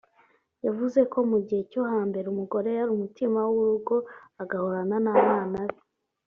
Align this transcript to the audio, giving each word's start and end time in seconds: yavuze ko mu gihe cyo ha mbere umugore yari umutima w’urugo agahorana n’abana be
yavuze 0.65 0.99
ko 1.11 1.19
mu 1.31 1.37
gihe 1.47 1.61
cyo 1.71 1.81
ha 1.89 1.99
mbere 2.09 2.25
umugore 2.29 2.69
yari 2.77 2.91
umutima 2.97 3.39
w’urugo 3.51 3.95
agahorana 4.41 4.95
n’abana 5.05 5.59
be 5.69 5.77